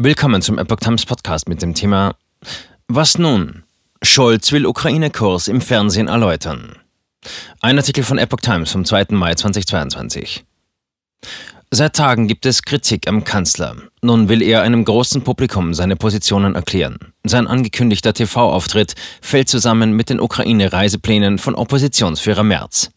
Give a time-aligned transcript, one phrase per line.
[0.00, 2.14] Willkommen zum Epoch Times Podcast mit dem Thema
[2.86, 3.64] Was nun?
[4.00, 6.76] Scholz will Ukraine-Kurs im Fernsehen erläutern.
[7.60, 9.06] Ein Artikel von Epoch Times vom 2.
[9.10, 10.44] Mai 2022.
[11.72, 13.74] Seit Tagen gibt es Kritik am Kanzler.
[14.00, 17.12] Nun will er einem großen Publikum seine Positionen erklären.
[17.24, 22.92] Sein angekündigter TV-Auftritt fällt zusammen mit den Ukraine-Reiseplänen von Oppositionsführer Merz.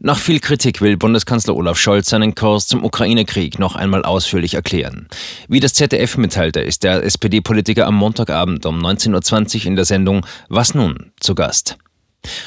[0.00, 5.08] Nach viel Kritik will Bundeskanzler Olaf Scholz seinen Kurs zum Ukraine-Krieg noch einmal ausführlich erklären.
[5.48, 10.24] Wie das ZDF mitteilte, ist der SPD-Politiker am Montagabend um 19.20 Uhr in der Sendung
[10.48, 11.78] Was nun zu Gast.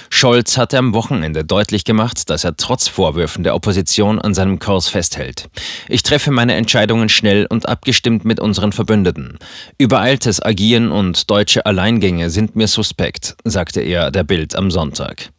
[0.09, 4.87] Scholz hatte am Wochenende deutlich gemacht, dass er trotz Vorwürfen der Opposition an seinem Kurs
[4.87, 5.49] festhält.
[5.89, 9.39] Ich treffe meine Entscheidungen schnell und abgestimmt mit unseren Verbündeten.
[9.77, 15.31] Übereiltes Agieren und deutsche Alleingänge sind mir suspekt, sagte er der Bild am Sonntag.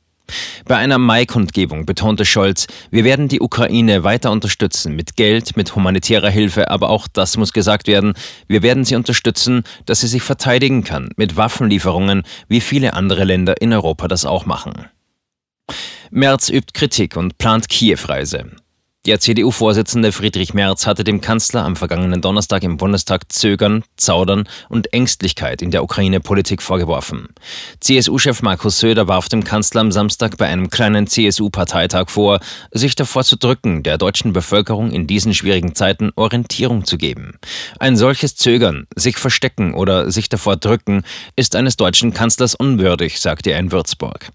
[0.65, 6.31] Bei einer Mai-Kundgebung betonte Scholz, wir werden die Ukraine weiter unterstützen, mit Geld, mit humanitärer
[6.31, 8.15] Hilfe, aber auch das muss gesagt werden,
[8.49, 13.61] wir werden sie unterstützen, dass sie sich verteidigen kann, mit Waffenlieferungen, wie viele andere Länder
[13.61, 14.87] in Europa das auch machen.
[16.11, 18.51] Merz übt Kritik und plant Kiew-Reise.
[19.05, 24.93] Der CDU-Vorsitzende Friedrich Merz hatte dem Kanzler am vergangenen Donnerstag im Bundestag Zögern, Zaudern und
[24.93, 27.31] Ängstlichkeit in der Ukraine-Politik vorgeworfen.
[27.81, 32.39] CSU-Chef Markus Söder warf dem Kanzler am Samstag bei einem kleinen CSU-Parteitag vor,
[32.71, 37.41] sich davor zu drücken, der deutschen Bevölkerung in diesen schwierigen Zeiten Orientierung zu geben.
[37.81, 41.03] Ein solches Zögern, sich verstecken oder sich davor drücken,
[41.35, 44.29] ist eines deutschen Kanzlers unwürdig, sagte er in Würzburg.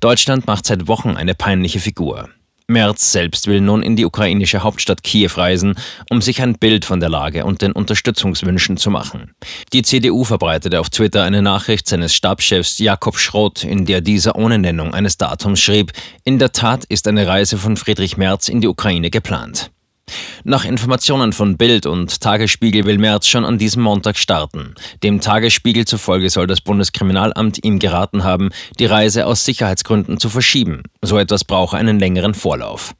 [0.00, 2.28] Deutschland macht seit Wochen eine peinliche Figur.
[2.70, 5.74] Merz selbst will nun in die ukrainische Hauptstadt Kiew reisen,
[6.10, 9.34] um sich ein Bild von der Lage und den Unterstützungswünschen zu machen.
[9.72, 14.58] Die CDU verbreitete auf Twitter eine Nachricht seines Stabschefs Jakob Schroth, in der dieser ohne
[14.58, 15.92] Nennung eines Datums schrieb,
[16.24, 19.70] in der Tat ist eine Reise von Friedrich Merz in die Ukraine geplant.
[20.44, 24.74] Nach Informationen von Bild und Tagesspiegel will Merz schon an diesem Montag starten.
[25.02, 30.82] Dem Tagesspiegel zufolge soll das Bundeskriminalamt ihm geraten haben, die Reise aus Sicherheitsgründen zu verschieben.
[31.02, 32.94] So etwas brauche einen längeren Vorlauf.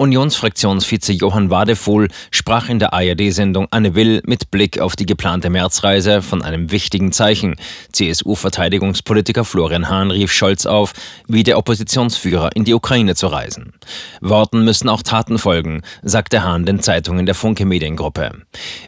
[0.00, 6.22] Unionsfraktionsvize Johann Wadefuhl sprach in der ARD-Sendung Anne Will mit Blick auf die geplante Märzreise
[6.22, 7.56] von einem wichtigen Zeichen.
[7.92, 10.92] CSU-Verteidigungspolitiker Florian Hahn rief Scholz auf,
[11.26, 13.72] wie der Oppositionsführer in die Ukraine zu reisen.
[14.20, 18.30] Worten müssen auch Taten folgen, sagte Hahn den Zeitungen der Funke Mediengruppe.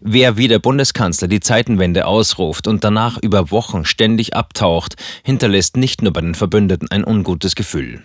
[0.03, 4.94] Wer wie der Bundeskanzler die Zeitenwende ausruft und danach über Wochen ständig abtaucht,
[5.25, 8.04] hinterlässt nicht nur bei den Verbündeten ein ungutes Gefühl.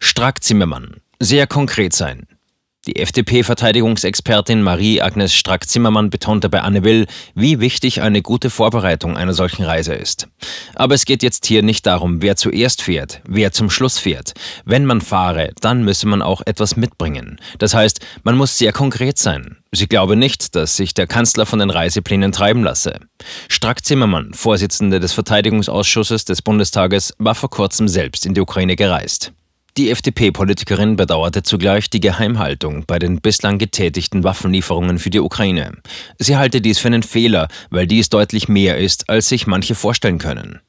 [0.00, 2.26] Strack Zimmermann sehr konkret sein.
[2.86, 9.64] Die FDP-Verteidigungsexpertin Marie-Agnes Strack-Zimmermann betonte bei Anne Will, wie wichtig eine gute Vorbereitung einer solchen
[9.64, 10.28] Reise ist.
[10.74, 14.34] Aber es geht jetzt hier nicht darum, wer zuerst fährt, wer zum Schluss fährt.
[14.66, 17.40] Wenn man fahre, dann müsse man auch etwas mitbringen.
[17.58, 19.56] Das heißt, man muss sehr konkret sein.
[19.72, 23.00] Sie glaube nicht, dass sich der Kanzler von den Reiseplänen treiben lasse.
[23.48, 29.32] Strack-Zimmermann, Vorsitzende des Verteidigungsausschusses des Bundestages, war vor kurzem selbst in die Ukraine gereist.
[29.76, 35.72] Die FDP-Politikerin bedauerte zugleich die Geheimhaltung bei den bislang getätigten Waffenlieferungen für die Ukraine.
[36.16, 40.18] Sie halte dies für einen Fehler, weil dies deutlich mehr ist, als sich manche vorstellen
[40.18, 40.60] können.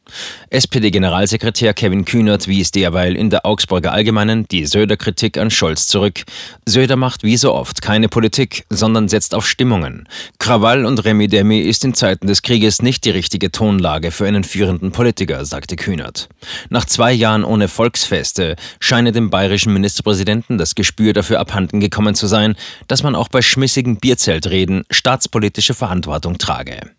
[0.49, 6.23] SPD-Generalsekretär Kevin Kühnert wies derweil in der Augsburger Allgemeinen die Söder-Kritik an Scholz zurück.
[6.65, 10.07] Söder macht wie so oft keine Politik, sondern setzt auf Stimmungen.
[10.39, 14.91] Krawall und Remi-Demi ist in Zeiten des Krieges nicht die richtige Tonlage für einen führenden
[14.91, 16.29] Politiker, sagte Kühnert.
[16.69, 22.27] Nach zwei Jahren ohne Volksfeste scheine dem bayerischen Ministerpräsidenten das Gespür dafür abhanden gekommen zu
[22.27, 22.55] sein,
[22.87, 26.95] dass man auch bei schmissigen Bierzeltreden staatspolitische Verantwortung trage.